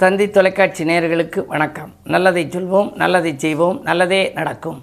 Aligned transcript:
தந்தி 0.00 0.26
தொலைக்காட்சி 0.34 0.84
நேயர்களுக்கு 0.84 1.46
வணக்கம். 1.46 1.90
நல்லதை 2.04 2.42
சொல்வோம் 2.46 2.94
நல்லதை 3.00 3.34
செய்வோம் 3.38 3.80
நல்லதே 3.88 4.20
நடக்கும். 4.34 4.78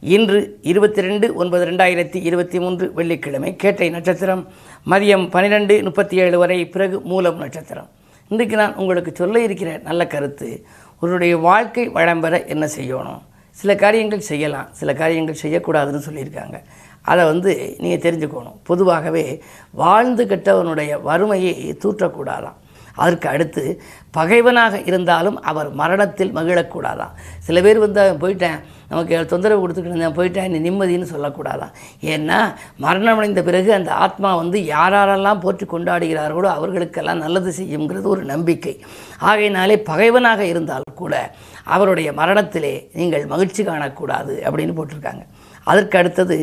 இன்று 0.00 0.58
இருபத்தி 0.62 1.00
ரெண்டு 1.00 1.34
ஒன்பது 1.34 1.64
ரெண்டாயிரத்தி 1.70 2.18
இருபத்தி 2.28 2.58
மூன்று 2.60 2.92
வெள்ளிக்கிழமை 2.98 3.56
கேட்டை 3.56 3.88
நட்சத்திரம் 3.90 4.42
மதியம் 4.90 5.30
பன்னிரெண்டு 5.30 5.82
முப்பத்தி 5.82 6.16
ஏழு 6.16 6.38
வரை 6.38 6.58
பிறகு 6.74 7.00
மூலம் 7.00 7.38
நட்சத்திரம். 7.38 7.88
இன்றைக்கு 8.28 8.56
நான் 8.56 8.74
உங்களுக்கு 8.74 9.14
சொல்ல 9.14 9.42
இருக்கிற 9.42 9.80
நல்ல 9.88 10.06
கருத்து 10.06 10.64
உன்னுடைய 11.00 11.36
வாழ்க்கை 11.36 11.88
வளம் 11.88 12.20
பெற 12.20 12.44
என்ன 12.44 12.68
செய்யணும்? 12.78 13.20
சில 13.50 13.74
காரியங்கள் 13.74 14.26
செய்யலாம் 14.30 14.68
சில 14.72 14.94
காரியங்கள் 14.94 15.42
செய்யக்கூடாதுன்னு 15.42 16.06
சொல்லியிருக்காங்க. 16.08 16.56
அதை 17.02 17.24
வந்து 17.24 17.76
நீங்கள் 17.78 18.04
தெரிஞ்சுக்கணும். 18.06 18.58
பொதுவாகவே 18.62 19.42
வாழ்ந்து 19.70 20.24
கெட்டவனுடைய 20.24 21.02
வறுமையை 21.02 21.78
தூற்றக்கூடாதான் 21.84 22.58
அதற்கு 22.94 23.28
அடுத்து 23.28 23.80
பகைவனாக 24.10 24.80
இருந்தாலும் 24.80 25.42
அவர் 25.42 25.70
மரணத்தில் 25.70 26.34
மகிழக்கூடாதான் 26.34 27.10
சில 27.38 27.60
பேர் 27.60 27.78
வந்து 27.78 28.02
போயிட்டேன் 28.18 28.58
நமக்கு 28.88 29.26
தொந்தரவு 29.26 29.60
கொடுத்துக்கிட்டு 29.62 29.96
இருந்தேன் 29.96 30.16
போயிட்டேன் 30.16 30.48
நீ 30.48 30.70
நிம்மதின்னு 30.70 31.12
சொல்லக்கூடாதான் 31.12 31.72
ஏன்னா 32.02 32.54
மரணமடைந்த 32.80 33.42
பிறகு 33.42 33.74
அந்த 33.74 33.92
ஆத்மா 33.92 34.34
வந்து 34.34 34.58
யாரெல்லாம் 34.58 35.40
போற்றி 35.40 35.66
கொண்டாடுகிறார்களோ 35.66 36.48
அவர்களுக்கெல்லாம் 36.58 37.18
நல்லது 37.18 37.52
செய்யுங்கிறது 37.58 38.02
ஒரு 38.02 38.24
நம்பிக்கை. 38.24 38.74
ஆகையினாலே 39.18 39.82
பகைவனாக 39.82 40.44
இருந்தால் 40.44 40.82
கூட 40.94 41.34
அவருடைய 41.64 42.12
மரணத்திலே 42.12 42.90
நீங்கள் 42.92 43.26
மகிழ்ச்சி 43.26 43.64
காணக்கூடாது 43.64 44.42
அப்படின்னு 44.46 44.76
போட்டிருக்காங்க. 44.78 45.24
அதற்கு 45.70 45.96
அடுத்தது 46.00 46.36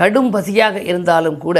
கடும் 0.00 0.30
பசியாக 0.34 0.76
இருந்தாலும் 0.90 1.38
கூட 1.44 1.58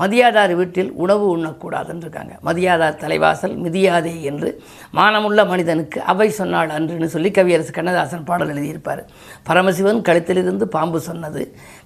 மதியாதார் 0.00 0.52
வீட்டில் 0.58 0.90
உணவு 1.04 1.24
உண்ணக்கூடாதுன்னு 1.36 2.04
இருக்காங்க 2.06 2.34
மதியாதார் 2.48 3.00
தலைவாசல் 3.02 3.56
மிதியாதே 3.64 4.14
என்று 4.30 4.50
மானமுள்ள 4.98 5.40
மனிதனுக்கு 5.52 5.98
அவை 6.12 6.28
சொன்னாள் 6.40 6.74
அன்றுன்னு 6.76 7.08
சொல்லி 7.14 7.30
கவியரசு 7.38 7.72
கண்ணதாசன் 7.78 8.26
பாடல் 8.28 8.52
எழுதியிருப்பார். 8.54 9.02
பரமசிவன் 9.48 10.00
கழுத்திலிருந்து 10.08 10.66
பாம்பு 10.76 11.00
சொன்னது 11.08 11.42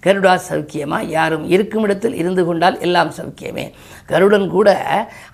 கருடா 0.06 0.34
சௌக்கியமா? 0.48 0.98
யாரும் 1.16 1.46
இருக்கும் 1.54 1.86
இடத்தில் 1.88 2.18
இருந்து 2.22 2.44
கொண்டால் 2.48 2.80
எல்லாம் 2.88 3.12
சௌக்கியமே. 3.18 3.66
கருடன் 4.12 4.48
கூட 4.56 4.68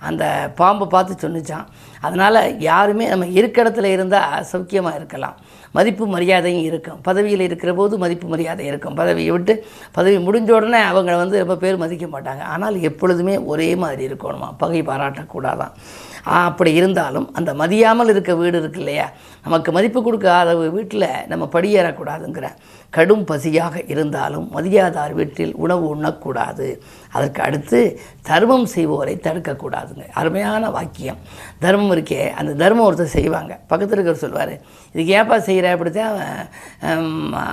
அந்த 0.09 0.23
பாம்பை 0.61 0.87
பார்த்து 0.95 1.23
சொன்னிச்சான். 1.25 1.67
அதனால் 2.07 2.39
யாருமே 2.69 3.05
நம்ம 3.11 3.27
இருக்க 3.39 3.57
இடத்துல 3.63 3.91
இருந்தால் 3.97 4.47
சௌக்கியமாக 4.53 4.99
இருக்கலாம். 5.01 5.37
மதிப்பு 5.77 6.05
மரியாதையும் 6.15 6.65
இருக்கும். 6.69 6.99
பதவியில் 7.07 7.45
இருக்கிற 7.47 7.71
போது 7.79 7.97
மதிப்பு 8.03 8.27
மரியாதை 8.33 8.65
இருக்கும். 8.71 8.97
பதவியை 9.01 9.31
விட்டு 9.35 9.53
பதவி 9.97 10.17
முடிஞ்ச 10.27 10.49
உடனே 10.57 10.81
அவங்க 10.91 11.15
வந்து 11.23 11.37
ரொம்ப 11.43 11.57
பேர் 11.63 11.81
மதிக்க 11.83 12.07
மாட்டாங்க. 12.15 12.43
ஆனால் 12.53 12.77
எப்பொழுதுமே 12.89 13.37
ஒரே 13.53 13.69
மாதிரி 13.83 14.03
இருக்கணுமா? 14.09 14.49
பகை 14.63 14.81
பாராட்டக்கூடாதான் 14.91 15.75
அப்படி 16.43 16.71
இருந்தாலும் 16.79 17.25
அந்த 17.37 17.51
மதியாமல் 17.61 18.11
இருக்க 18.13 18.31
வீடு 18.41 18.59
இருக்கு 18.59 18.79
இல்லையா? 18.83 19.07
நமக்கு 19.45 19.69
மதிப்பு 19.77 19.99
கொடுக்காத 20.03 20.53
வீட்டில் 20.77 21.09
நம்ம 21.31 21.49
படியேறக்கூடாதுங்கிற 21.55 22.49
கடும் 22.95 23.25
பசியாக 23.29 23.75
இருந்தாலும் 23.93 24.45
மதியாதார் 24.55 25.13
வீட்டில் 25.19 25.53
உணவு 25.63 25.85
உண்ணக்கூடாது. 25.93 26.67
அதற்கு 27.17 27.39
அடுத்து 27.47 27.79
தர்மம் 28.29 28.67
செய்வோரை 28.75 29.15
தடுக்கக்கூடாதுங்க. 29.27 30.05
அருமையான 30.19 30.69
வாக்கியம். 30.77 31.19
தர்மம் 31.65 31.93
இருக்கே 31.95 32.21
அந்த 32.41 32.51
தர்மம் 32.63 32.87
ஒருத்தர் 32.89 33.15
செய்வாங்க. 33.17 33.53
பக்கத்தில் 33.71 33.97
இருக்கிற 33.97 34.17
சொல்வார் 34.25 34.53
இதுக்கு 34.93 35.11
ஏப்பா 35.19 35.37
செய்கிற 35.47 35.71
அப்படித்தான் 35.75 36.15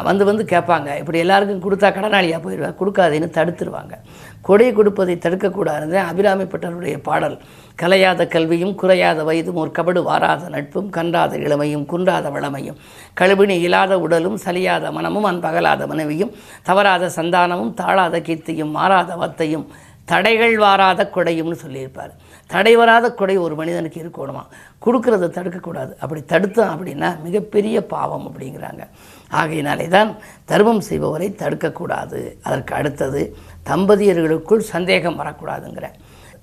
வந்து 0.08 0.24
வந்து 0.30 0.44
கேட்பாங்க. 0.55 0.88
இப்படி 1.02 1.20
எல்லாருக்கும் 1.24 1.64
கொடுத்தா 1.66 1.91
கடனாளியாக 1.98 2.41
போயிடுவா. 2.47 2.72
கொடுக்காதேன்னு 2.80 3.30
தடுத்துருவாங்க. 3.38 3.94
கொடை 4.42 4.69
கொடுப்பதை 4.72 5.15
தடுக்கக்கூடாது 5.16 5.97
அபிராமிப்பட்டவருடைய 6.10 6.97
பாடல். 7.09 7.37
கலையாத 7.82 8.26
கல்வியும் 8.28 8.75
குறையாத 8.75 9.20
வயதும் 9.28 9.60
ஒரு 9.62 9.70
கபடு 9.78 10.00
வாராத 10.03 10.48
நட்பும் 10.48 10.88
கன்றாத 10.97 11.37
இளமையும் 11.37 11.84
குன்றாத 11.92 12.31
வளமையும். 12.31 12.78
கழுவினி 13.20 13.56
இல்லாத 13.66 13.98
உடலும் 13.98 14.38
சலியாத 14.44 14.92
மனமும் 14.92 15.28
அன்பகலாத 15.31 15.87
மனைவியும் 15.87 16.34
தவறாத 16.62 17.10
சந்தானமும் 17.16 17.72
தாழாத 17.82 18.19
கீர்த்தியும் 18.28 18.75
மாறாத 18.78 19.16
வத்தையும் 19.16 19.66
தடைகள் 20.04 20.56
வாராத 20.59 21.00
கொடையும்னு 21.15 21.56
சொல்லியிருப்பார். 21.65 22.12
தடை 22.47 22.72
வராத 22.76 23.06
கொடை 23.15 23.36
ஒரு 23.36 23.54
மனிதனுக்கு 23.54 23.98
இருக்கணுமா? 24.03 24.42
கொடுக்கறத 24.84 25.31
தடுக்கக்கூடாது. 25.36 25.92
அப்படி 26.00 26.20
தடுத்தான் 26.32 26.72
அப்படின்னா 26.75 27.10
மிகப்பெரிய 27.26 27.86
பாவம் 27.86 28.26
அப்படிங்கிறாங்க. 28.28 28.84
ஆகையினாலே 29.30 29.88
தான் 29.88 30.16
தர்மம் 30.44 30.82
செய்பவரை 30.88 31.28
தடுக்கக்கூடாது. 31.42 32.20
அதற்கு 32.42 32.74
அடுத்தது 32.74 33.36
தம்பதியர்களுக்குள் 33.70 34.68
சந்தேகம் 34.74 35.18
வரக்கூடாதுங்கிற 35.20 35.88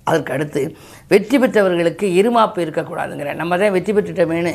அதற்கு 0.10 0.34
அடுத்து 0.36 0.62
வெற்றி 1.12 1.38
பெற்றவர்களுக்கு 1.42 2.06
இருமாப்பு 2.20 2.60
இருக்கக்கூடாதுங்கிற. 2.66 3.32
நம்ம 3.42 3.58
தான் 3.62 3.74
வெற்றி 3.78 3.92
பெற்றுட்டோமேனு 3.98 4.54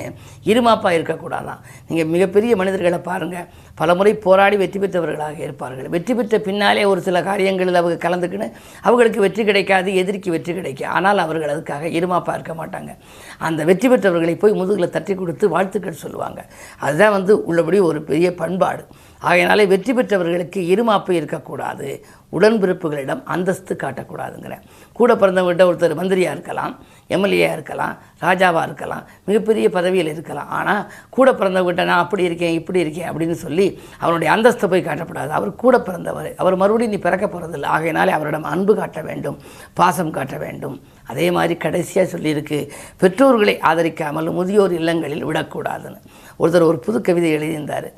இருமாப்பாக 0.50 0.96
இருக்கக்கூடாதான். 0.98 1.60
நீங்கள் 1.88 2.10
மிகப்பெரிய 2.14 2.52
மனிதர்களை 2.60 3.00
பாருங்கள் 3.08 3.46
பல 3.80 3.94
முறை 3.98 4.12
போராடி 4.26 4.56
வெற்றி 4.62 4.78
பெற்றவர்களாக 4.82 5.38
இருப்பார்கள். 5.46 5.88
வெற்றி 5.94 6.14
பெற்ற 6.18 6.38
பின்னாலே 6.46 6.84
ஒரு 6.92 7.00
சில 7.08 7.20
காரியங்களில் 7.28 7.80
அவங்க 7.82 7.98
கலந்துக்கின்னு 8.06 8.48
அவங்களுக்கு 8.86 9.20
வெற்றி 9.26 9.44
கிடைக்காது 9.50 9.94
எதிரிக்கு 10.02 10.34
வெற்றி 10.36 10.54
கிடைக்கும். 10.58 10.92
ஆனால் 10.96 11.24
அவர்கள் 11.26 11.54
அதுக்காக 11.54 11.92
இருமாப்பாக 11.98 12.36
இருக்க 12.38 12.54
மாட்டாங்க. 12.62 12.92
அந்த 13.48 13.60
வெற்றி 13.70 13.88
பெற்றவர்களை 13.94 14.36
போய் 14.42 14.58
முதுகில் 14.60 14.94
தட்டி 14.96 15.14
கொடுத்து 15.14 15.54
வாழ்த்துக்கள் 15.54 16.02
சொல்லுவாங்க. 16.04 16.42
அதுதான் 16.86 17.16
வந்து 17.18 17.34
உள்ளபடி 17.50 17.80
ஒரு 17.90 18.02
பெரிய 18.10 18.28
பண்பாடு. 18.42 18.84
ஆகையினாலே 19.28 19.64
வெற்றி 19.72 19.92
பெற்றவர்களுக்கு 19.96 20.60
இருமாப்பு 20.72 21.12
இருக்கக்கூடாது. 21.18 21.88
உடன்பிறப்புகளிடம் 22.36 23.22
அந்தஸ்து 23.34 23.72
காட்டக்கூடாதுங்கிற. 23.82 24.54
கூட 24.98 25.10
பிறந்தவர்கிட்ட 25.22 25.64
ஒருத்தர் 25.70 25.98
மந்திரியாக 25.98 26.34
இருக்கலாம் 26.36 26.72
எம்எல்ஏயாக 27.14 27.56
இருக்கலாம் 27.56 27.94
ராஜாவாக 28.24 28.66
இருக்கலாம் 28.68 29.02
மிகப்பெரிய 29.28 29.66
பதவியில் 29.76 30.10
இருக்கலாம். 30.12 30.48
ஆனால் 30.58 30.82
கூட 31.16 31.28
பிறந்தவர்கிட்ட 31.40 31.84
நான் 31.90 32.02
அப்படி 32.04 32.22
இருக்கேன் 32.28 32.56
இப்படி 32.60 32.80
இருக்கேன் 32.84 33.08
அப்படின்னு 33.10 33.36
சொல்லி 33.44 33.66
அவருடைய 34.04 34.30
அந்தஸ்தை 34.36 34.68
போய் 34.72 34.86
காட்டக்கூடாது 34.88 35.32
அவர் 35.38 35.52
கூட 35.64 35.78
பிறந்தவர். 35.88 36.30
அவர் 36.42 36.56
மறுபடியும் 36.62 36.94
நீ 36.94 37.00
பிறக்க 37.06 37.26
போகிறதில்ல 37.26 37.72
ஆகையினாலே 37.76 38.14
அவரிடம் 38.18 38.48
அன்பு 38.52 38.74
காட்ட 38.80 39.02
வேண்டும் 39.10 39.38
பாசம் 39.80 40.14
காட்ட 40.16 40.38
வேண்டும். 40.46 40.78
அதே 41.12 41.28
மாதிரி 41.36 41.56
கடைசியாக 41.66 42.08
சொல்லியிருக்கு 42.14 42.60
பெற்றோர்களை 43.02 43.56
ஆதரிக்காமல் 43.70 44.32
முதியோர் 44.38 44.74
இல்லங்களில் 44.80 45.28
விடக்கூடாதுன்னு. 45.30 46.00
ஒருத்தர் 46.40 46.68
ஒரு 46.70 46.80
புது 46.88 47.00
கவிதை 47.08 47.30
எழுதியிருந்தார். 47.38 47.90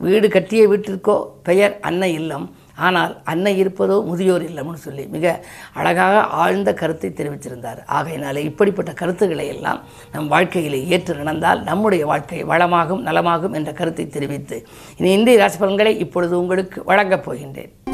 வீடு 0.00 0.28
கட்டிய 0.28 0.62
வீட்டிற்கோ 0.70 1.16
பெயர் 1.48 1.74
அன்னை 1.88 2.10
இல்லம். 2.20 2.46
ஆனால் 2.86 3.12
அன்னை 3.32 3.52
இருப்பதோ 3.62 3.96
முதியோர் 4.08 4.44
இல்லம்னு 4.48 4.80
சொல்லி 4.86 5.04
மிக 5.14 5.34
அழகாக 5.80 6.22
ஆழ்ந்த 6.42 6.70
கருத்தை 6.80 7.10
தெரிவித்திருந்தார். 7.10 7.80
ஆகையினாலே 7.98 8.42
இப்படிப்பட்ட 8.50 8.92
கருத்துக்களை 9.00 9.46
எல்லாம் 9.54 9.80
நம் 10.14 10.30
வாழ்க்கையில் 10.34 10.78
ஏற்று 10.96 11.18
நடந்தால் 11.22 11.62
நம்முடைய 11.70 12.04
வாழ்க்கை 12.12 12.42
வளமாகும் 12.52 13.06
நலமாகும் 13.08 13.56
என்ற 13.60 13.72
கருத்தை 13.80 14.06
தெரிவித்து 14.08 14.58
இனி 14.98 15.10
இந்திய 15.18 15.42
ராசி 15.44 15.60
பலன்களை 15.64 15.94
இப்பொழுது 16.06 16.36
உங்களுக்கு 16.44 16.80
வழங்கப் 16.92 17.26
போகின்றேன். 17.28 17.93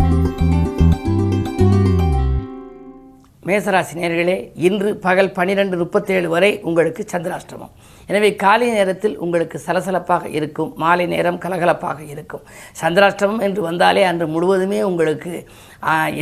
மேசராசி 3.51 3.95
நேர்களே 4.01 4.37
இன்று 4.69 4.91
பகல் 4.97 5.33
பன்னிரெண்டு 5.33 5.77
முப்பத்தேழு 5.77 6.29
வரை 6.29 6.51
உங்களுக்கு 6.63 7.05
சந்திராஷ்டிரமம் 7.13 7.73
எனவே 8.07 8.29
காலை 8.35 8.69
நேரத்தில் 8.71 9.19
உங்களுக்கு 9.19 9.57
சலசலப்பாக 9.67 10.25
இருக்கும் 10.39 10.71
மாலை 10.77 11.07
நேரம் 11.07 11.39
கலகலப்பாக 11.39 11.99
இருக்கும். 12.09 12.43
சந்திராஷ்டிரமம் 12.81 13.43
என்று 13.47 13.61
வந்தாலே 13.63 14.03
அன்று 14.03 14.27
முழுவதுமே 14.27 14.81
உங்களுக்கு 14.83 15.33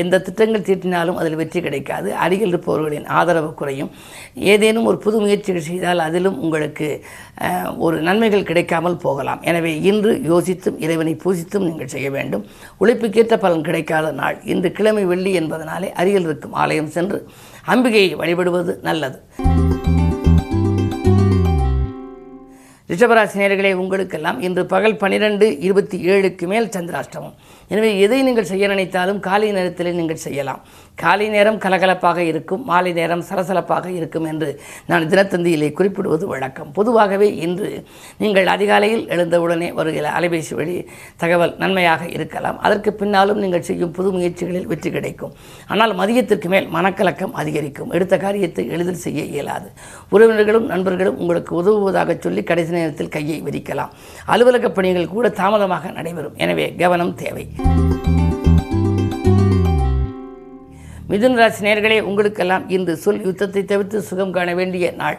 எந்த 0.00 0.20
திட்டங்கள் 0.26 0.64
தீட்டினாலும் 0.68 1.18
அதில் 1.20 1.38
வெற்றி 1.40 1.60
கிடைக்காது. 1.66 2.08
அருகில் 2.24 2.52
இருப்பவர்களின் 2.52 3.06
ஆதரவு 3.20 3.50
குறையும். 3.60 3.90
ஏதேனும் 4.52 4.88
ஒரு 4.90 4.98
புது 5.04 5.16
முயற்சிகள் 5.24 5.68
செய்தால் 5.68 6.04
அதிலும் 6.06 6.38
உங்களுக்கு 6.44 6.88
ஒரு 7.86 7.96
நன்மைகள் 8.08 8.48
கிடைக்காமல் 8.50 9.00
போகலாம். 9.06 9.42
எனவே 9.50 9.72
இன்று 9.90 10.12
யோசித்தும் 10.32 10.80
இறைவனை 10.86 11.14
பூசித்தும் 11.24 11.66
நீங்கள் 11.68 11.92
செய்ய 11.94 12.10
வேண்டும். 12.16 12.46
உழைப்புக்கேற்ற 12.82 13.36
பலன் 13.46 13.66
கிடைக்காத 13.68 14.12
நாள். 14.22 14.38
இன்று 14.54 14.70
கிழமை 14.80 15.06
வெள்ளி 15.12 15.32
என்பதனாலே 15.40 15.90
அருகில் 16.02 16.28
இருக்கும் 16.30 16.58
ஆலயம் 16.64 16.94
சென்று 16.98 17.20
அம்பிகையை 17.74 18.12
வழிபடுவது 18.22 18.74
நல்லது. 18.90 19.20
ரிஷபராசினியர்களே 22.90 23.70
உங்களுக்கெல்லாம் 23.82 24.38
இன்று 24.46 24.62
பகல் 24.66 24.96
பன்னிரெண்டு 25.00 25.46
இருபத்தி 25.66 25.96
ஏழுக்கு 26.12 26.46
மேல் 26.52 26.68
சந்திராஷ்டமம். 26.76 27.34
எனவே 27.72 27.90
எதை 28.04 28.20
நீங்கள் 28.22 28.48
செய்ய 28.50 28.68
நினைத்தாலும் 28.72 29.18
காலை 29.26 29.48
நேரத்தில் 29.56 29.98
நீங்கள் 29.98 30.22
செய்யலாம். 30.26 30.60
காலை 31.02 31.26
நேரம் 31.34 31.58
கலகலப்பாக 31.64 32.18
இருக்கும் 32.30 32.62
மாலை 32.70 32.92
நேரம் 32.98 33.24
சலசலப்பாக 33.28 33.86
இருக்கும் 33.98 34.26
என்று 34.32 34.48
நான் 34.90 35.08
தினத்தந்தியிலே 35.12 35.68
குறிப்பிடுவது 35.78 36.24
வழக்கம். 36.32 36.70
பொதுவாகவே 36.78 37.28
இன்று 37.46 37.68
நீங்கள் 38.22 38.48
அதிகாலையில் 38.54 39.04
எழுந்தவுடனே 39.16 39.68
வருகிற 39.78 40.06
அலைபேசி 40.18 40.54
வழி 40.60 40.76
தகவல் 41.22 41.54
நன்மையாக 41.62 42.02
இருக்கலாம். 42.16 42.58
அதற்கு 42.68 42.92
பின்னாலும் 43.00 43.42
நீங்கள் 43.44 43.66
செய்யும் 43.70 43.94
புது 43.98 44.10
முயற்சிகளில் 44.16 44.68
வெற்றி 44.72 44.92
கிடைக்கும். 44.96 45.34
ஆனால் 45.72 45.94
மதியத்திற்கு 46.00 46.50
மேல் 46.54 46.68
மனக்கலக்கம் 46.76 47.36
அதிகரிக்கும். 47.42 47.92
எடுத்த 47.98 48.14
காரியத்தை 48.26 48.66
எளிதில் 48.76 49.02
செய்ய 49.06 49.22
இயலாது. 49.34 49.68
உறவினர்களும் 50.14 50.68
நண்பர்களும் 50.74 51.18
உங்களுக்கு 51.24 51.54
உதவுவதாக 51.62 52.16
சொல்லி 52.26 52.44
கடைசி 52.50 52.74
நேரத்தில் 52.78 53.14
கையை 53.16 53.40
விரிக்கலாம். 53.48 53.94
அலுவலக 54.34 54.70
பணிகள் 54.78 55.12
கூட 55.16 55.28
தாமதமாக 55.42 55.92
நடைபெறும். 56.00 56.38
எனவே 56.46 56.68
கவனம் 56.82 57.14
தேவை. 57.24 57.46
மிதுன 61.10 61.36
ராசி 61.40 61.60
நேர்களே 61.64 61.98
உங்களுக்கெல்லாம் 62.08 62.64
இன்று 62.76 62.94
சொல் 63.02 63.20
யுத்தத்தை 63.26 63.60
தவிர்த்து 63.68 63.98
சுகம் 64.08 64.32
காண 64.36 64.48
வேண்டிய 64.58 64.86
நாள். 64.98 65.16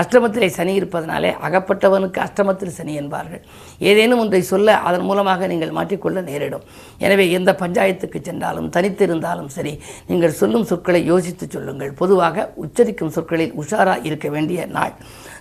அஷ்டமத்திலே 0.00 0.48
சனி 0.56 0.72
இருப்பதனாலே 0.80 1.30
அகப்பட்டவனுக்கு 1.46 2.18
அஷ்டமத்தில் 2.26 2.74
சனி 2.76 2.92
என்பார்கள். 3.00 3.42
ஏதேனும் 3.90 4.20
ஒன்றை 4.24 4.40
சொல்ல 4.50 4.76
அதன் 4.88 5.06
மூலமாக 5.08 5.46
நீங்கள் 5.52 5.74
மாற்றிக்கொள்ள 5.78 6.20
நேரிடும். 6.28 6.62
எனவே 7.06 7.24
எந்த 7.38 7.50
பஞ்சாயத்துக்கு 7.62 8.20
சென்றாலும் 8.28 8.68
தனித்திருந்தாலும் 8.76 9.50
சரி 9.56 9.72
நீங்கள் 10.10 10.38
சொல்லும் 10.42 10.68
சொற்களை 10.70 11.00
யோசித்து 11.12 11.48
சொல்லுங்கள். 11.56 11.92
பொதுவாக 12.02 12.46
உச்சரிக்கும் 12.64 13.12
சொற்களில் 13.16 13.56
உஷாராக 13.62 14.06
இருக்க 14.10 14.30
வேண்டிய 14.36 14.68
நாள். 14.76 14.94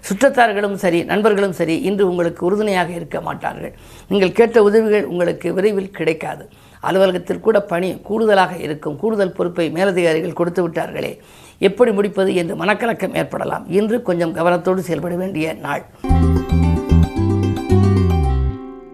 சுற்றத்தார்களும் 0.09 0.77
சரி 0.86 1.01
நண்பர்களும் 1.13 1.56
சரி 1.62 1.77
இன்று 1.92 2.09
உங்களுக்கு 2.12 2.44
உறுதுணையாக 2.50 2.92
இருக்க 3.00 3.19
மாட்டார்கள். 3.30 3.75
நீங்கள் 4.12 4.36
கேட்ட 4.42 4.63
உதவிகள் 4.69 5.09
உங்களுக்கு 5.13 5.48
விரைவில் 5.59 5.95
கிடைக்காது. 6.00 6.45
அலுவலகத்தில் 6.81 7.39
கூட 7.39 7.61
பணி 7.61 7.97
கூடுதலாக 7.97 8.57
இருக்கும். 8.57 8.97
கூடுதல் 8.97 9.31
பொறுப்பை 9.31 9.69
மேலதிகாரிகள் 9.69 10.33
கொடுத்து 10.33 10.69
விட்டார்களே. 10.69 11.17
எப்படி 11.57 11.91
முடிப்பது 11.91 12.35
என்று 12.35 12.55
மனக்கலக்கம் 12.55 13.15
ஏற்படலாம். 13.15 13.69
இன்று 13.69 14.01
கொஞ்சம் 14.01 14.35
கவனத்தோடு 14.35 14.77
செயல்பட 14.77 15.15
வேண்டிய 15.15 15.53
நாள். 15.53 15.85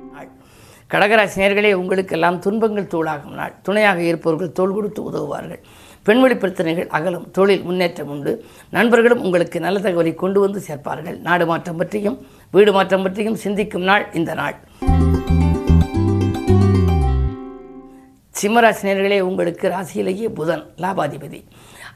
நாள். 0.08 1.74
உங்களுக்கெல்லாம் 1.74 2.40
துன்பங்கள் 2.40 2.92
தூளாகும் 2.92 3.36
நாள். 3.36 3.54
துணையாக 3.62 4.02
இருப்பவர்கள் 4.02 4.52
தோள் 4.52 4.74
கொடுத்து 4.74 5.04
உதவுவார்கள். 5.04 5.60
பெண்வெளி 6.04 6.36
பிரச்சனைகள் 6.36 6.88
அகலும். 6.88 7.32
தொழில் 7.32 7.64
முன்னேற்றம் 7.64 8.10
உண்டு. 8.10 8.46
நண்பர்களும் 8.70 9.22
உங்களுக்கு 9.22 9.60
நல்ல 9.60 9.80
தகவலை 9.80 10.16
கொண்டு 10.16 10.40
வந்து 10.40 10.62
சேர்ப்பார்கள். 10.68 11.22
நாடு 11.22 11.46
மாற்றம் 11.46 11.78
பற்றியும் 11.78 12.26
வீடு 12.52 12.72
மாற்றம் 12.72 13.04
பற்றியும் 13.04 13.36
சிந்திக்கும் 13.36 13.82
நாள் 13.82 14.08
இந்த 14.14 14.34
நாள். 14.34 14.56
சிம்மராசினியர்களே 18.40 19.18
உங்களுக்கு 19.28 19.66
ராசியிலேயே 19.74 20.28
புதன் 20.40 20.64
லாபாதிபதி. 20.84 21.40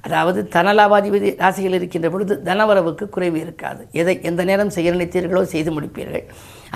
அதாவது 0.06 0.40
தன 0.54 0.68
லாபாதிபதி 0.78 1.30
ராசியில் 1.42 1.76
இருக்கின்ற 1.78 2.08
பொழுது 2.14 2.34
தனவரவுக்கு 2.48 3.06
குறைவு 3.16 3.38
இருக்காது. 3.44 3.82
எதை 4.02 4.16
எந்த 4.30 4.42
நேரம் 4.50 4.72
செய்ய 4.76 4.94
நினைத்தீர்களோ 4.96 5.42
செய்து 5.52 5.72
முடிப்பீர்கள். 5.76 6.24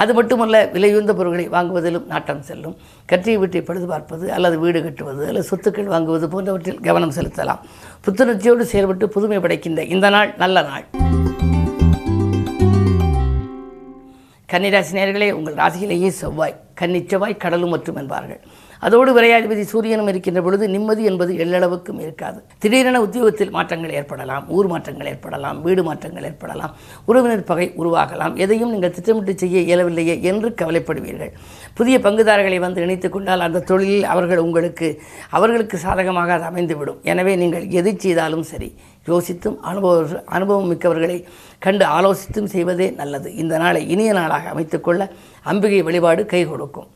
அது 0.02 0.12
மட்டுமல்ல 0.18 0.60
விலையுந்த 0.76 1.14
பொருட்களை 1.20 1.46
வாங்குவதிலும் 1.56 2.06
நாட்டம் 2.12 2.44
செல்லும். 2.50 2.76
கற்றிய 3.12 3.38
வீட்டை 3.44 3.62
பழுது 3.70 3.88
பார்ப்பது 3.94 4.26
அல்லது 4.36 4.60
வீடு 4.64 4.82
கட்டுவது 4.84 5.24
அல்லது 5.30 5.48
சொத்துக்கள் 5.52 5.90
வாங்குவது 5.94 6.30
போன்றவற்றில் 6.34 6.84
கவனம் 6.90 7.16
செலுத்தலாம். 7.18 7.64
புத்துணர்ச்சியோடு 8.06 8.68
செயல்பட்டு 8.74 9.08
புதுமை 9.16 9.40
படைக்கின்ற 9.46 9.84
இந்த 9.96 10.10
நாள் 10.18 10.32
நல்ல 10.44 10.64
நாள். 10.70 10.86
கன்னிராசி 14.54 14.94
நேர்களே 15.00 15.32
உங்கள் 15.40 15.60
ராசியிலேயே 15.64 16.12
செவ்வாய் 16.22 16.56
கன்னி 16.82 17.02
செவ்வாய் 17.12 17.42
கடலும் 17.46 17.74
மற்றும் 17.76 18.00
என்பார்கள். 18.04 18.44
அதோடு 18.86 19.12
விரையாதிபதி 19.18 19.64
சூரியனும் 19.72 20.10
இருக்கின்ற 20.12 20.42
பொழுது 20.46 20.66
நிம்மதி 20.74 21.04
என்பது 21.12 21.32
எல்லளவுக்கும் 21.44 22.00
இருக்காது. 22.06 22.40
திடீரென 22.64 23.02
உத்தியோகத்தில் 23.06 23.54
மாற்றங்கள் 23.58 23.94
ஏற்படலாம் 24.00 24.44
ஊர் 24.58 24.68
மாற்றங்கள் 24.74 25.10
ஏற்படலாம் 25.14 25.58
வீடு 25.66 25.84
மாற்றங்கள் 25.90 26.28
ஏற்படலாம் 26.30 26.74
உறவினர் 27.10 27.46
பகை 27.52 27.68
உருவாகலாம். 27.82 28.36
எதையும் 28.46 28.74
நீங்கள் 28.74 28.94
திட்டமிட்டு 28.98 29.36
செய்ய 29.44 29.64
இயலவில்லையே 29.68 30.16
என்று 30.32 30.50
கவலைப்படுவீர்கள். 30.62 31.32
புதிய 31.80 31.98
பங்குதாரர்களை 32.06 32.60
வந்து 32.66 32.84
இணைத்துக் 32.86 33.16
கொண்டால் 33.16 33.46
அந்த 33.48 33.64
தொழிலில் 33.72 34.10
அவர்கள் 34.14 34.44
உங்களுக்கு 34.48 34.90
அவர்களுக்கு 35.40 35.80
சாதகமாக 35.86 36.34
அது 36.38 36.48
அமைந்துவிடும். 36.52 37.02
எனவே 37.14 37.36
நீங்கள் 37.44 37.66
எது 37.82 37.94
செய்தாலும் 38.06 38.46
சரி 38.52 38.70
யோசித்தும் 39.10 39.58
அனுபவ 39.72 39.98
அனுபவம் 40.38 40.70
மிக்கவர்களை 40.74 41.18
கண்டு 41.66 41.86
ஆலோசித்தும் 41.98 42.52
செய்வதே 42.56 42.90
நல்லது. 43.02 43.30
இந்த 43.44 43.58
நாளை 43.66 43.84
இனிய 43.96 44.14
நாளாக 44.22 44.54
அமைத்துக்கொள்ள 44.56 45.12
அம்பிகை 45.52 45.82
வழிபாடு 45.90 46.24
கை 46.34 46.44
கொடுக்கும். 46.54 46.90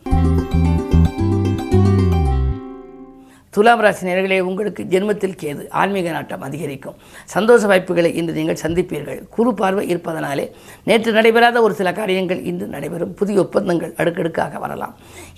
துலாம் 3.56 3.82
ராசி 3.84 4.04
நேர்களே 4.08 4.36
உங்களுக்கு 4.48 4.82
ஜென்மத்தில் 4.92 5.38
கேது 5.42 5.64
ஆன்மீக 5.82 6.12
நாட்டம் 6.16 6.44
அதிகரிக்கும். 6.48 6.98
சந்தோஷ 7.34 7.62
வாய்ப்புகளை 7.72 8.10
இன்று 8.20 8.34
நீங்கள் 8.40 8.60
சந்திப்பீர்கள். 8.64 9.22
குறு 9.36 9.52
பார்வை 9.60 9.84
இருப்பதனாலே 9.92 10.46
நேற்று 10.90 11.12
நடைபெறாத 11.16 11.62
ஒரு 11.68 11.74
சில 11.80 11.92
காரியங்கள் 12.00 12.42
இன்று 12.50 12.66
நடைபெறும். 12.76 13.16
புதிய 13.20 13.40
ஒப்பந்தங்கள் 13.46 13.96
அடுக்கடுக்காக 14.02 14.60
வரலாம். 14.66 14.94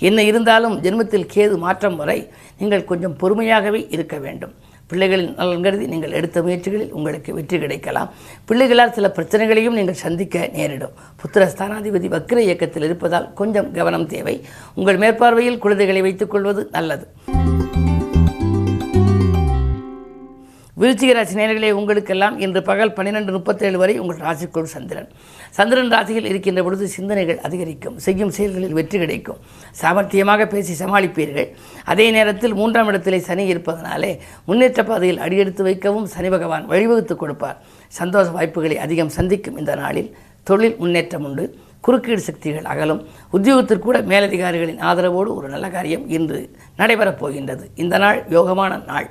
என்ன 0.09 0.25
இருந்தாலும் 0.31 0.75
ஜென்மத்தில் 0.85 1.29
கேது 1.35 1.57
மாற்றம் 1.65 1.97
வரை 2.01 2.17
நீங்கள் 2.61 2.87
கொஞ்சம் 2.91 3.15
பொறுமையாகவே 3.21 3.81
இருக்க 3.97 4.17
வேண்டும். 4.25 4.53
பிள்ளைகளின் 4.91 5.33
நலன் 5.39 5.65
கருதி 5.65 5.85
நீங்கள் 5.91 6.15
எடுத்த 6.19 6.37
முயற்சிகளில் 6.45 6.93
உங்களுக்கு 6.97 7.33
வெற்றி 7.37 7.57
கிடைக்கலாம். 7.63 8.09
பிள்ளைகளால் 8.49 8.95
சில 8.97 9.09
பிரச்சனைகளையும் 9.17 9.77
நீங்கள் 9.79 10.01
சந்திக்க 10.05 10.49
நேரிடும். 10.57 10.97
புத்திர 11.21 11.45
ஸ்தானாதிபதி 11.53 12.09
வக்கிர 12.15 12.41
இயக்கத்தில் 12.47 12.87
இருப்பதால் 12.89 13.29
கொஞ்சம் 13.41 13.71
கவனம் 13.79 14.09
தேவை. 14.15 14.35
உங்கள் 14.79 15.01
மேற்பார்வையில் 15.03 15.61
குழந்தைகளை 15.65 16.03
வைத்துக் 16.07 16.33
கொள்வது 16.35 16.63
நல்லது. 16.77 17.07
விருச்சிக 20.81 21.13
ராசி 21.13 21.35
நேர்களே 21.35 21.71
உங்களுக்கெல்லாம் 21.71 22.39
இன்று 22.39 22.61
பகல் 22.61 22.93
பன்னிரெண்டு 22.93 23.31
முப்பத்தேழு 23.31 23.77
வரை 23.77 23.99
உங்கள் 23.99 24.17
ராசிக்குள் 24.17 24.63
சந்திரன். 24.63 25.07
சந்திரன் 25.49 25.89
ராசியில் 25.89 26.25
இருக்கின்ற 26.25 26.63
பொழுது 26.63 26.87
சிந்தனைகள் 26.87 27.39
அதிகரிக்கும் 27.39 27.99
செய்யும் 27.99 28.29
செயல்களில் 28.29 28.73
வெற்றி 28.73 28.99
கிடைக்கும். 28.99 29.37
சாமர்த்தியமாக 29.81 30.45
பேசி 30.45 30.83
சமாளிப்பீர்கள். 30.83 31.47
அதே 31.85 32.11
நேரத்தில் 32.11 32.53
மூன்றாம் 32.53 32.87
இடத்திலே 32.87 33.19
சனி 33.19 33.45
இருப்பதனாலே 33.53 34.19
முன்னேற்ற 34.45 34.83
பாதையில் 34.83 35.17
அடியெடுத்து 35.17 35.63
வைக்கவும் 35.63 36.05
சனி 36.05 36.29
பகவான் 36.29 36.69
வழிவகுத்துக் 36.69 37.19
கொடுப்பார். 37.19 37.61
சந்தோஷ 37.87 38.29
வாய்ப்புகளை 38.29 38.77
அதிகம் 38.77 39.09
சந்திக்கும் 39.09 39.57
இந்த 39.57 39.75
நாளில் 39.75 40.17
தொழில் 40.43 40.75
முன்னேற்றம் 40.77 41.23
உண்டு. 41.23 41.55
குறுக்கீடு 41.81 42.19
சக்திகள் 42.19 42.63
அகலும். 42.63 43.07
உத்தியோகத்திற்கு 43.33 43.79
கூட 43.79 44.01
மேலதிகாரிகளின் 44.01 44.79
ஆதரவோடு 44.79 45.35
ஒரு 45.35 45.49
நல்ல 45.49 45.69
காரியம் 45.69 46.09
இன்று 46.09 46.51
நடைபெறப் 46.77 47.17
போகின்றது. 47.17 47.69
இந்த 47.75 47.97
நாள் 47.97 48.23
யோகமான 48.29 48.85
நாள். 48.85 49.09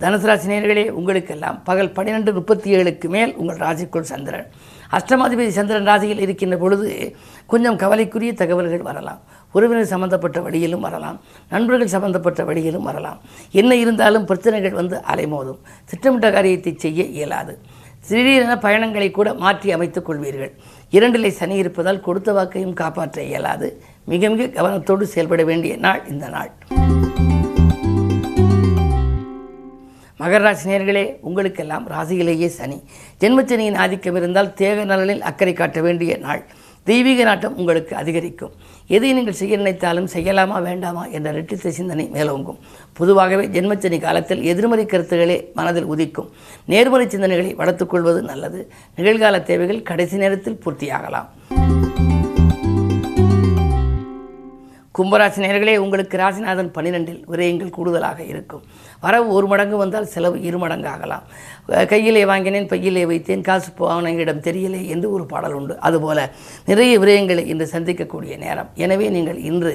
தனுசு 0.00 0.26
ராசி 0.28 0.48
நேயர்களே 0.48 0.88
உங்களுக்கெல்லாம் 0.88 1.62
பகல் 1.64 1.90
பன்னிரெண்டு 1.90 2.32
முப்பத்தி 2.32 2.76
ஏழுக்கு 2.76 3.08
மேல் 3.08 3.34
உங்கள் 3.34 3.56
ராசிக்குள் 3.56 4.00
சந்திரன். 4.00 4.46
அஷ்டமாதிபதி 4.90 5.48
சந்திரன் 5.48 5.84
ராசியில் 5.84 6.18
இருக்கின்ற 6.18 6.56
பொழுது 6.56 7.16
கொஞ்சம் 7.46 7.76
கவலைக்குரிய 7.76 8.32
தகவல்கள் 8.32 8.82
வரலாம். 8.82 9.20
உறவினர் 9.52 9.84
சம்பந்தப்பட்ட 9.84 10.40
வழியிலும் 10.40 10.80
வரலாம். 10.80 11.20
நண்பர்கள் 11.48 11.86
சம்பந்தப்பட்ட 11.86 12.44
வழியிலும் 12.44 12.82
வரலாம். 12.82 13.20
என்ன 13.50 13.74
இருந்தாலும் 13.74 14.24
பிரச்சனைகள் 14.24 14.72
வந்து 14.72 15.02
அலைமோதும். 15.14 15.60
திட்டமிட்ட 15.84 16.30
காரியத்தை 16.30 16.74
செய்ய 16.78 17.02
இயலாது. 17.04 17.58
திடீரென 18.08 18.58
பயணங்களை 18.58 19.10
கூட 19.10 19.34
மாற்றி 19.34 19.72
அமைத்துக் 19.72 20.10
கொள்வீர்கள். 20.10 20.52
இரண்டிலே 20.90 21.28
சனி 21.28 21.54
இருப்பதால் 21.54 22.00
கொடுத்த 22.00 22.32
வாக்கையும் 22.32 22.72
காப்பாற்ற 22.72 23.22
இயலாது. 23.22 23.82
மிக 24.04 24.28
மிக 24.28 24.62
கவனத்தோடு 24.62 25.02
செயல்பட 25.02 25.44
வேண்டிய 25.44 25.76
நாள் 25.76 26.02
இந்த 26.08 26.28
நாள். 26.28 26.52
மகராசி 30.20 30.64
நேர்களே 30.64 31.16
உங்களுக்கெல்லாம் 31.20 31.88
ராசியிலேயே 31.88 32.46
சனி. 32.46 32.82
ஜென்மச்சனியின் 33.20 33.76
ஆதிக்கம் 33.76 34.16
இருந்தால் 34.16 34.54
தேக 34.54 34.84
நலனில் 34.84 35.20
அக்கறை 35.20 35.52
காட்ட 35.52 35.80
வேண்டிய 35.80 36.16
நாள். 36.16 36.44
தெய்வீக 36.84 37.24
நாட்டம் 37.24 37.56
உங்களுக்கு 37.56 37.96
அதிகரிக்கும். 37.96 38.52
எதை 38.86 39.12
நீங்கள் 39.12 39.38
செய்ய 39.40 39.56
நினைத்தாலும் 39.56 40.08
செய்யலாமா 40.14 40.62
வேண்டாமா 40.62 41.06
என்ற 41.06 41.32
ரெட்டித்த 41.32 41.68
சிந்தனை 41.68 42.10
மேலோங்கும். 42.12 42.58
பொதுவாகவே 42.92 43.46
ஜென்மச்சனி 43.46 44.00
காலத்தில் 44.00 44.42
எதிர்மறை 44.42 44.86
கருத்துக்களே 44.86 45.38
மனதில் 45.54 45.90
உதிக்கும். 45.94 46.30
நேர்மறை 46.66 47.06
சிந்தனைகளை 47.06 47.54
வளர்த்துக்கொள்வது 47.62 48.22
நல்லது. 48.22 48.70
நிகழ்கால 48.96 49.42
தேவைகள் 49.42 49.82
கடைசி 49.82 50.16
நேரத்தில் 50.16 50.60
பூர்த்தியாகலாம். 50.64 51.28
கும்பராசி 54.96 55.38
நேர்களே 55.42 55.72
உங்களுக்கு 55.84 56.14
ராசிநாதன் 56.20 56.70
பன்னிரெண்டில் 56.76 57.18
விரயங்கள் 57.32 57.72
கூடுதலாக 57.76 58.20
இருக்கும். 58.32 58.62
வரவு 59.04 59.26
ஒரு 59.38 59.46
மடங்கு 59.52 59.76
வந்தால் 59.80 60.08
செலவு 60.12 60.36
இரு 60.48 60.58
மடங்கு 60.62 60.88
ஆகலாம். 60.92 61.24
கையிலே 61.90 62.22
வாங்கினேன் 62.30 62.68
பையிலே 62.70 63.02
வைத்தேன் 63.10 63.44
காசு 63.48 63.70
போனவனிடம் 63.80 64.42
தெரியலே 64.48 64.80
என்று 64.94 65.08
ஒரு 65.16 65.24
பாடல் 65.32 65.56
உண்டு. 65.58 65.74
அதுபோல 65.88 66.18
நிறைய 66.70 66.94
விரயங்களை 67.02 67.44
இன்று 67.52 67.66
சந்திக்கக்கூடிய 67.74 68.36
நேரம். 68.44 68.70
எனவே 68.84 69.08
நீங்கள் 69.16 69.40
இன்று 69.50 69.72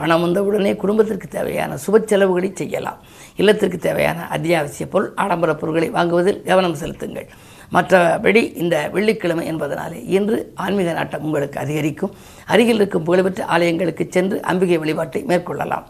பணம் 0.00 0.24
வந்தவுடனே 0.26 0.74
குடும்பத்திற்கு 0.82 1.28
தேவையான 1.38 1.78
சுப 1.86 2.04
செலவுகளை 2.12 2.50
செய்யலாம். 2.62 3.00
இல்லத்திற்கு 3.42 3.80
தேவையான 3.88 4.26
அத்தியாவசிய 4.36 4.86
பொருள் 4.94 5.12
ஆடம்பர 5.24 5.54
பொருட்களை 5.62 5.90
வாங்குவதில் 5.98 6.42
கவனம் 6.50 6.80
செலுத்துங்கள். 6.82 7.30
மற்றபடி 7.72 8.42
இந்த 8.56 8.76
வெள்ளிக்கிழமை 8.92 9.44
என்பதனாலே 9.52 9.98
இன்று 10.16 10.52
ஆன்மீக 10.54 10.92
நாட்டம் 10.92 11.22
உங்களுக்கு 11.22 11.60
அதிகரிக்கும். 11.60 12.14
அருகில் 12.46 12.74
இருக்கும் 12.74 13.02
புகழ்பெற்ற 13.02 13.44
ஆலயங்களுக்கு 13.44 14.06
சென்று 14.08 14.42
அம்பிகை 14.42 14.78
வழிபாட்டை 14.78 15.22
மேற்கொள்ளலாம். 15.22 15.86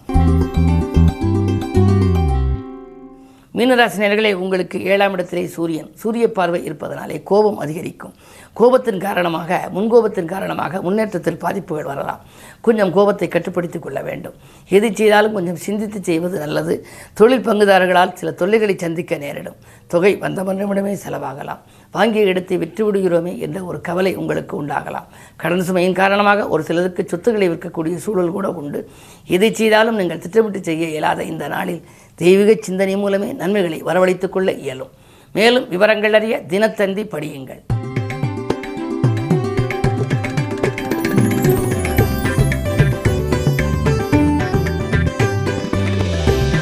மீனராசினியர்களே 3.59 4.33
உங்களுக்கு 4.33 4.85
ஏழாம் 4.85 5.13
இடத்திலே 5.13 5.47
சூரியன். 5.47 5.91
சூரிய 5.95 6.33
பார்வை 6.33 6.65
இருப்பதனாலே 6.65 7.23
கோபம் 7.23 7.59
அதிகரிக்கும். 7.59 8.13
கோபத்தின் 8.57 9.01
காரணமாக 9.01 9.69
முன்கோபத்தின் 9.75 10.25
காரணமாக 10.25 10.83
முன்னேற்றத்தில் 10.83 11.39
பாதிப்புகள் 11.39 11.85
வரலாம். 11.85 12.21
கொஞ்சம் 12.61 12.93
கோபத்தை 12.93 13.29
கட்டுப்படுத்திக் 13.29 13.83
கொள்ள 13.83 14.03
வேண்டும். 14.03 14.35
எது 14.69 14.95
செய்தாலும் 14.95 15.33
கொஞ்சம் 15.33 15.57
சிந்தித்து 15.57 16.03
செய்வது 16.03 16.39
நல்லது. 16.39 16.87
தொழில் 17.15 17.47
பங்குதாரர்களால் 17.47 18.13
சில 18.13 18.33
தொல்லைகளை 18.33 18.77
சந்திக்க 18.79 19.17
நேரிடும். 19.17 19.59
தொகை 19.87 20.17
வந்த 20.17 20.45
மன்றமிடமே 20.45 20.97
செலவாகலாம். 21.07 21.59
வாங்கிய 21.91 22.25
இடத்தை 22.25 22.57
விற்று 22.57 22.93
விடுகிறோமே 22.93 23.39
என்ற 23.39 23.65
ஒரு 23.65 23.81
கவலை 23.81 24.17
உங்களுக்கு 24.17 24.63
உண்டாகலாம். 24.63 25.07
கடன் 25.37 25.65
சுமையின் 25.71 25.93
காரணமாக 25.93 26.49
ஒரு 26.49 26.63
சிலருக்கு 26.63 27.05
சொத்துக்களை 27.07 27.51
விற்கக்கூடிய 27.51 27.97
சூழல் 27.97 28.31
கூட 28.31 28.51
உண்டு. 28.51 28.89
எதை 29.27 29.55
செய்தாலும் 29.55 29.97
நீங்கள் 29.97 30.19
திட்டமிட்டு 30.19 30.63
செய்ய 30.63 30.87
இயலாத 30.87 31.23
இந்த 31.23 31.49
நாளில் 31.49 31.83
தெய்வீக 32.15 32.57
சிந்தனை 32.61 32.97
மூலமே 32.97 33.33
நன்மைகளை 33.33 33.83
வரவழைத்துக் 33.83 34.33
கொள்ள 34.33 34.53
இயலும். 34.53 34.91
மேலும் 35.33 35.69
விவரங்கள் 35.69 36.13
அறிய 36.13 36.43
தினத்தந்தி 36.49 37.05
படியுங்கள். 37.05 37.78